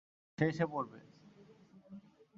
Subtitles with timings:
[0.37, 0.99] সে এসে পড়বে।